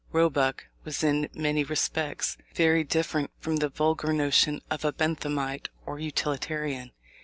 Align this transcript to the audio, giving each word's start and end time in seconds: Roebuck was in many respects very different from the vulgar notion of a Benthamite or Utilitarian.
Roebuck 0.11 0.65
was 0.83 1.03
in 1.03 1.29
many 1.35 1.63
respects 1.63 2.35
very 2.55 2.83
different 2.83 3.29
from 3.39 3.57
the 3.57 3.69
vulgar 3.69 4.11
notion 4.13 4.59
of 4.71 4.83
a 4.83 4.91
Benthamite 4.91 5.69
or 5.85 5.99
Utilitarian. 5.99 6.91